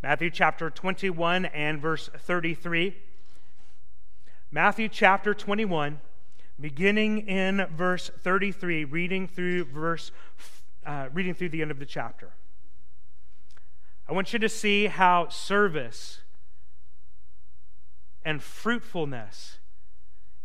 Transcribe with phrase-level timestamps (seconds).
[0.00, 2.96] Matthew chapter 21 and verse 33.
[4.52, 6.00] Matthew chapter 21,
[6.60, 10.12] beginning in verse 33, reading through verse
[10.86, 12.30] uh, reading through the end of the chapter.
[14.08, 16.20] I want you to see how service
[18.24, 19.58] and fruitfulness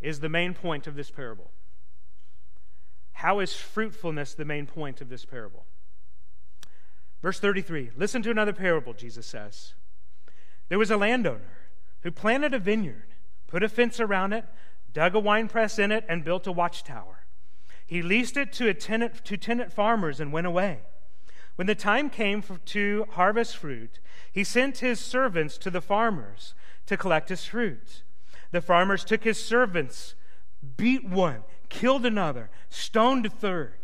[0.01, 1.51] is the main point of this parable.
[3.13, 5.65] How is fruitfulness the main point of this parable?
[7.23, 9.73] Verse 33 Listen to another parable, Jesus says.
[10.69, 11.69] There was a landowner
[12.01, 13.15] who planted a vineyard,
[13.47, 14.45] put a fence around it,
[14.91, 17.25] dug a winepress in it, and built a watchtower.
[17.85, 20.81] He leased it to, a tenant, to tenant farmers and went away.
[21.55, 23.99] When the time came for, to harvest fruit,
[24.31, 26.53] he sent his servants to the farmers
[26.87, 28.03] to collect his fruit.
[28.51, 30.15] The farmers took his servants,
[30.77, 33.82] beat one, killed another, stoned a third.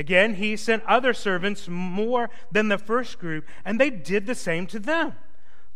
[0.00, 4.66] Again, he sent other servants more than the first group, and they did the same
[4.68, 5.12] to them.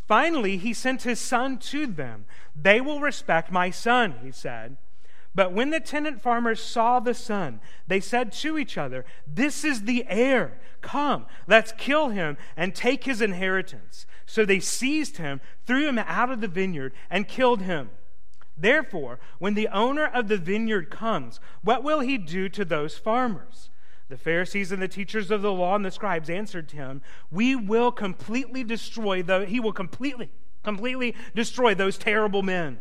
[0.09, 2.25] Finally, he sent his son to them.
[2.57, 4.79] They will respect my son, he said.
[5.35, 9.83] But when the tenant farmers saw the son, they said to each other, This is
[9.83, 10.59] the heir.
[10.81, 14.07] Come, let's kill him and take his inheritance.
[14.25, 17.91] So they seized him, threw him out of the vineyard, and killed him.
[18.57, 23.69] Therefore, when the owner of the vineyard comes, what will he do to those farmers?
[24.09, 27.91] The Pharisees and the teachers of the law and the scribes answered him, We will
[27.91, 30.31] completely destroy the he will completely,
[30.63, 32.81] completely destroy those terrible men,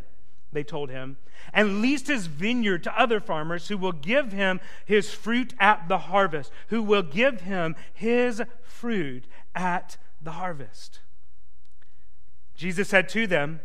[0.51, 1.17] they told him,
[1.53, 5.97] and lease his vineyard to other farmers who will give him his fruit at the
[5.99, 10.99] harvest, who will give him his fruit at the harvest.
[12.55, 13.61] Jesus said to them,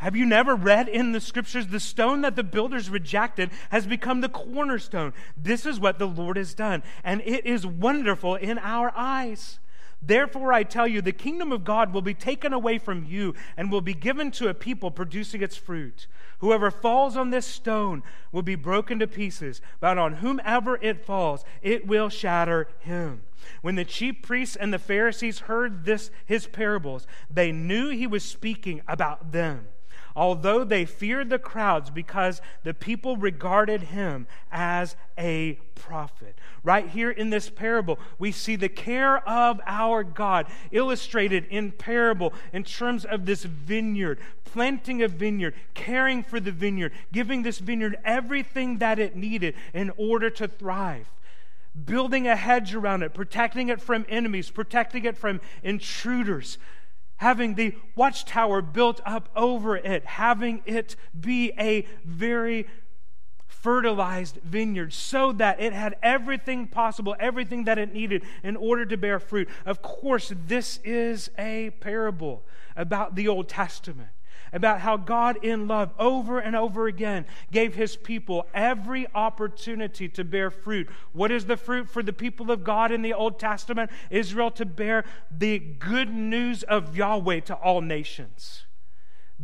[0.00, 4.22] have you never read in the scriptures the stone that the builders rejected has become
[4.22, 5.12] the cornerstone?
[5.36, 9.58] This is what the Lord has done, and it is wonderful in our eyes.
[10.00, 13.70] Therefore, I tell you, the kingdom of God will be taken away from you and
[13.70, 16.06] will be given to a people producing its fruit.
[16.38, 21.44] Whoever falls on this stone will be broken to pieces, but on whomever it falls,
[21.60, 23.20] it will shatter him.
[23.60, 28.24] When the chief priests and the Pharisees heard this, his parables, they knew he was
[28.24, 29.66] speaking about them
[30.20, 36.38] although they feared the crowds because the people regarded him as a prophet.
[36.62, 42.34] Right here in this parable, we see the care of our God illustrated in parable
[42.52, 47.96] in terms of this vineyard, planting a vineyard, caring for the vineyard, giving this vineyard
[48.04, 51.08] everything that it needed in order to thrive
[51.86, 56.58] building a hedge around it, protecting it from enemies, protecting it from intruders,
[57.20, 62.66] having the watchtower built up over it, having it be a very
[63.46, 68.96] fertilized vineyard so that it had everything possible, everything that it needed in order to
[68.96, 69.46] bear fruit.
[69.66, 72.42] Of course, this is a parable
[72.74, 74.08] about the Old Testament
[74.52, 80.24] about how God, in love, over and over again, gave his people every opportunity to
[80.24, 80.88] bear fruit.
[81.12, 83.90] What is the fruit for the people of God in the Old Testament?
[84.10, 88.64] Israel to bear the good news of Yahweh to all nations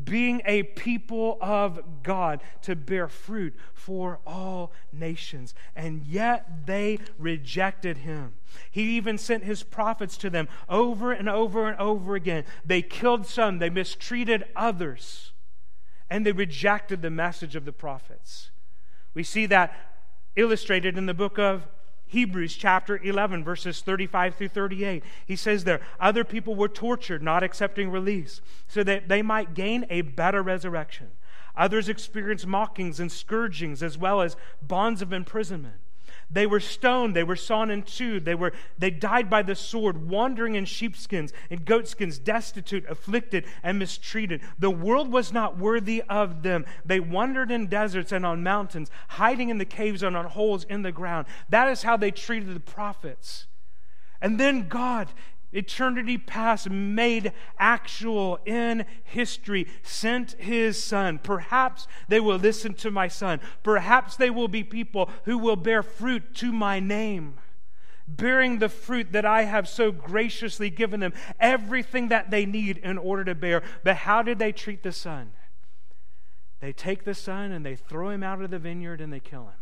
[0.05, 5.55] being a people of God to bear fruit for all nations.
[5.75, 8.35] And yet they rejected him.
[8.71, 12.45] He even sent his prophets to them over and over and over again.
[12.65, 15.33] They killed some, they mistreated others,
[16.11, 18.51] and they rejected the message of the prophets.
[19.15, 19.75] We see that
[20.37, 21.67] illustrated in the book of
[22.07, 25.03] Hebrews chapter 11, verses 35 through 38.
[25.27, 29.87] He says there, other people were tortured, not accepting release, so that they might gain
[29.91, 31.09] a better resurrection.
[31.57, 35.77] Others experienced mockings and scourgings, as well as bonds of imprisonment.
[36.29, 40.09] They were stoned, they were sawn in two, they, were, they died by the sword,
[40.09, 44.41] wandering in sheepskins and goatskins, destitute, afflicted, and mistreated.
[44.59, 46.65] The world was not worthy of them.
[46.85, 50.83] They wandered in deserts and on mountains, hiding in the caves and on holes in
[50.83, 51.27] the ground.
[51.49, 53.47] That is how they treated the prophets.
[54.21, 55.09] And then God,
[55.53, 61.19] eternity past, made actual in history, sent his son.
[61.19, 63.41] Perhaps they will listen to my son.
[63.63, 67.35] Perhaps they will be people who will bear fruit to my name.
[68.09, 72.99] Bearing the fruit that I have so graciously given them, everything that they need in
[72.99, 73.63] order to bear.
[73.83, 75.33] But how did they treat the son?
[76.61, 79.45] They take the son and they throw him out of the vineyard and they kill
[79.45, 79.55] him.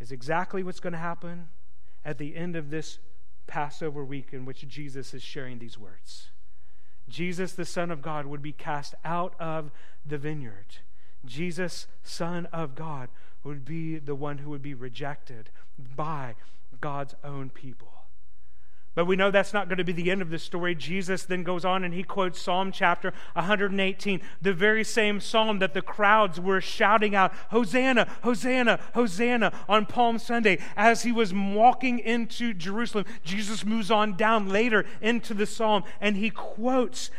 [0.00, 1.48] Is exactly what's going to happen
[2.04, 2.98] at the end of this
[3.46, 6.30] Passover week in which Jesus is sharing these words.
[7.08, 9.70] Jesus, the Son of God, would be cast out of
[10.06, 10.78] the vineyard.
[11.24, 13.08] Jesus, Son of God,
[13.44, 16.34] would be the one who would be rejected by
[16.80, 17.92] God's own people.
[18.94, 20.74] But we know that's not going to be the end of the story.
[20.74, 25.72] Jesus then goes on and he quotes Psalm chapter 118, the very same psalm that
[25.72, 30.58] the crowds were shouting out, Hosanna, Hosanna, Hosanna on Palm Sunday.
[30.76, 36.16] As he was walking into Jerusalem, Jesus moves on down later into the psalm and
[36.16, 37.10] he quotes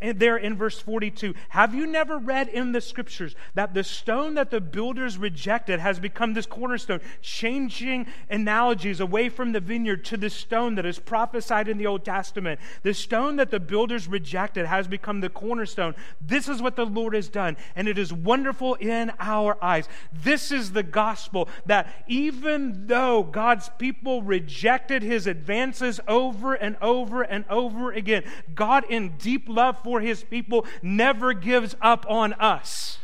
[0.00, 4.50] there in verse 42 Have you never read in the scriptures that the stone that
[4.50, 10.30] the builders rejected has become this cornerstone, changing analogies away from the vineyard to the
[10.30, 12.60] stone that is prophesied in the Old Testament?
[12.82, 15.94] The stone that the builders rejected has become the cornerstone.
[16.20, 19.88] This is what the Lord has done, and it is wonderful in our eyes.
[20.12, 27.22] This is the gospel that even though God's people rejected his advances over and over
[27.22, 28.24] and over again,
[28.54, 32.98] God in deep love for his people never gives up on us.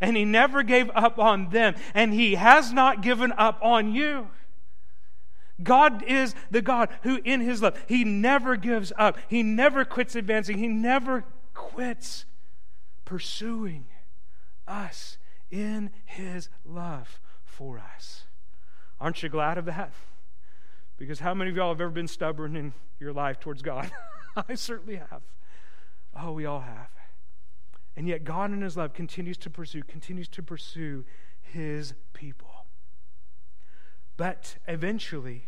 [0.00, 1.74] And he never gave up on them.
[1.92, 4.28] And he has not given up on you.
[5.62, 9.18] God is the God who, in his love, he never gives up.
[9.28, 10.58] He never quits advancing.
[10.58, 12.26] He never quits
[13.04, 13.86] pursuing
[14.66, 15.18] us
[15.50, 18.24] in his love for us.
[19.00, 19.92] Aren't you glad of that?
[20.96, 23.90] Because how many of y'all have ever been stubborn in your life towards God?
[24.48, 25.22] I certainly have.
[26.18, 26.90] Oh, we all have.
[27.96, 31.04] And yet, God in His love continues to pursue, continues to pursue
[31.40, 32.66] His people.
[34.16, 35.44] But eventually,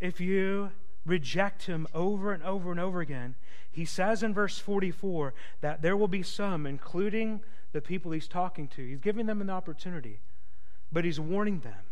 [0.00, 0.70] if you
[1.04, 3.34] reject Him over and over and over again,
[3.70, 7.42] He says in verse 44 that there will be some, including
[7.72, 10.20] the people He's talking to, He's giving them an opportunity,
[10.92, 11.84] but He's warning them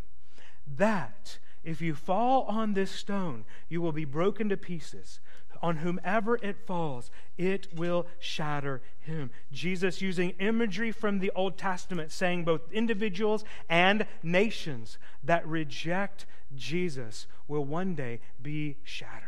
[0.77, 5.19] that if you fall on this stone, you will be broken to pieces
[5.61, 9.31] on whomever it falls, it will shatter him.
[9.51, 16.25] Jesus using imagery from the Old Testament, saying both individuals and nations that reject
[16.55, 19.27] Jesus will one day be shattered.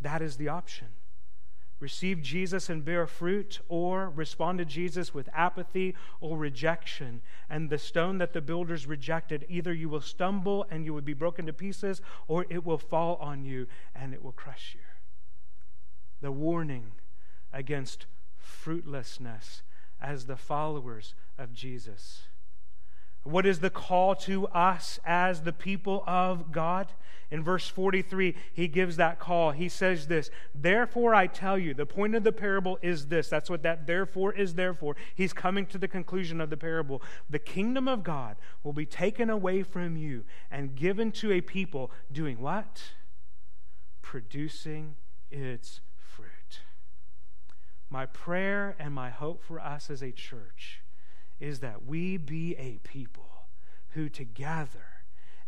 [0.00, 0.88] That is the option
[1.80, 7.22] receive Jesus and bear fruit, or respond to Jesus with apathy or rejection.
[7.48, 11.14] And the stone that the builders rejected, either you will stumble and you will be
[11.14, 14.80] broken to pieces, or it will fall on you and it will crush you.
[16.20, 16.92] The warning
[17.52, 18.06] against
[18.38, 19.62] fruitlessness
[20.00, 22.22] as the followers of Jesus.
[23.28, 26.88] What is the call to us as the people of God?
[27.30, 29.50] In verse 43, he gives that call.
[29.50, 33.28] He says this Therefore, I tell you, the point of the parable is this.
[33.28, 34.96] That's what that therefore is therefore.
[35.14, 37.02] He's coming to the conclusion of the parable.
[37.28, 41.90] The kingdom of God will be taken away from you and given to a people
[42.10, 42.82] doing what?
[44.00, 44.94] Producing
[45.30, 46.60] its fruit.
[47.90, 50.80] My prayer and my hope for us as a church
[51.40, 53.28] is that we be a people
[53.90, 54.84] who together,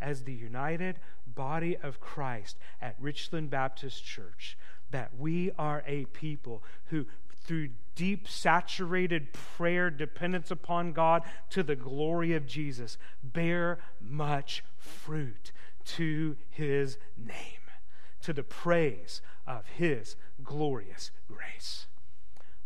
[0.00, 4.56] as the united body of Christ at Richland Baptist Church,
[4.90, 7.06] that we are a people who,
[7.44, 15.52] through deep, saturated prayer, dependence upon God to the glory of Jesus, bear much fruit
[15.84, 17.36] to his name,
[18.22, 21.86] to the praise of his glorious grace.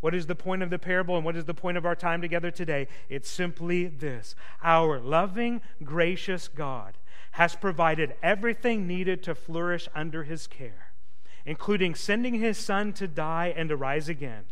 [0.04, 2.20] What is the point of the parable and what is the point of our time
[2.20, 2.88] together today?
[3.08, 6.98] It's simply this Our loving, gracious God
[7.30, 10.92] has provided everything needed to flourish under his care,
[11.46, 14.44] including sending his son to die and to rise again,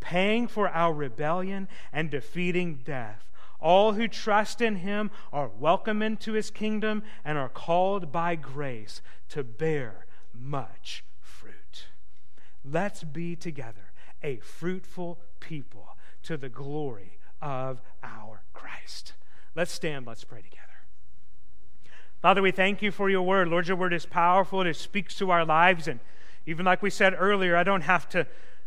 [0.00, 3.30] paying for our rebellion and defeating death.
[3.60, 9.02] All who trust in him are welcome into his kingdom and are called by grace
[9.28, 10.04] to bear
[10.34, 11.86] much fruit.
[12.64, 13.92] Let's be together
[14.26, 19.14] a fruitful people to the glory of our Christ.
[19.54, 20.62] Let's stand, let's pray together.
[22.20, 23.48] Father, we thank you for your word.
[23.48, 25.86] Lord, your word is powerful and it speaks to our lives.
[25.86, 26.00] And
[26.44, 28.26] even like we said earlier, I don't have to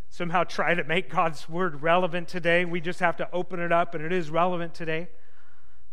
[0.09, 2.63] somehow try to make God's word relevant today.
[2.63, 5.09] We just have to open it up, and it is relevant today.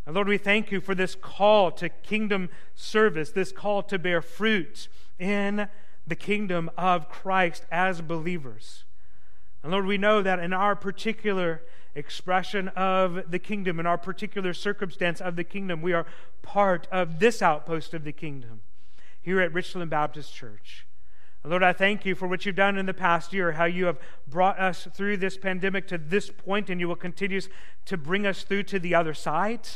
[0.06, 4.23] And Lord, we thank you for this call to kingdom service, this call to bear
[4.23, 5.68] fruit in
[6.06, 8.85] the kingdom of Christ as believers.
[9.62, 11.62] And Lord, we know that in our particular
[11.94, 16.06] expression of the kingdom, in our particular circumstance of the kingdom, we are
[16.42, 18.60] part of this outpost of the kingdom
[19.20, 20.86] here at Richland Baptist Church.
[21.42, 23.86] And Lord, I thank you for what you've done in the past year, how you
[23.86, 23.98] have
[24.28, 27.40] brought us through this pandemic to this point, and you will continue
[27.86, 29.68] to bring us through to the other side.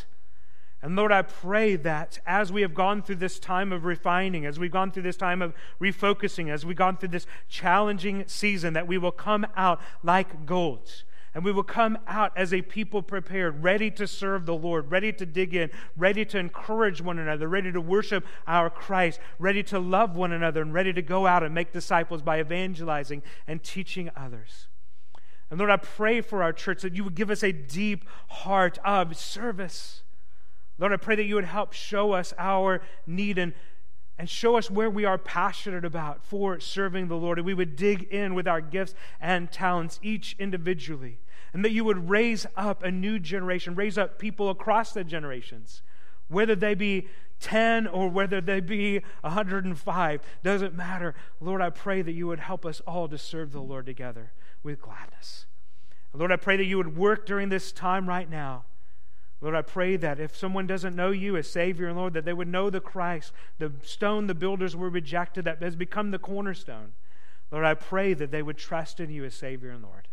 [0.83, 4.59] And Lord, I pray that as we have gone through this time of refining, as
[4.59, 8.87] we've gone through this time of refocusing, as we've gone through this challenging season, that
[8.87, 13.63] we will come out like gold, And we will come out as a people prepared,
[13.63, 17.71] ready to serve the Lord, ready to dig in, ready to encourage one another, ready
[17.71, 21.55] to worship our Christ, ready to love one another, and ready to go out and
[21.55, 24.67] make disciples by evangelizing and teaching others.
[25.51, 28.79] And Lord, I pray for our church that you would give us a deep heart
[28.85, 30.03] of service.
[30.81, 33.53] Lord, I pray that you would help show us our need and,
[34.19, 37.39] and show us where we are passionate about for serving the Lord.
[37.39, 41.21] And we would dig in with our gifts and talents, each individually.
[41.53, 45.83] And that you would raise up a new generation, raise up people across the generations,
[46.29, 47.09] whether they be
[47.41, 51.15] 10 or whether they be 105, doesn't matter.
[51.41, 54.33] Lord, I pray that you would help us all to serve the Lord together
[54.63, 55.47] with gladness.
[56.15, 58.65] Lord, I pray that you would work during this time right now.
[59.41, 62.33] Lord, I pray that if someone doesn't know you as Savior and Lord, that they
[62.33, 66.93] would know the Christ, the stone the builders were rejected, that has become the cornerstone.
[67.51, 70.09] Lord, I pray that they would trust in you as Savior and Lord.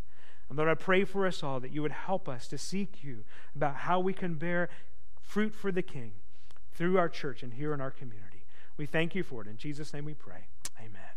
[0.50, 3.26] And Lord, I pray for us all that you would help us to seek you
[3.54, 4.70] about how we can bear
[5.22, 6.14] fruit for the King
[6.74, 8.46] through our church and here in our community.
[8.78, 9.48] We thank you for it.
[9.48, 10.48] In Jesus' name we pray.
[10.80, 11.17] Amen.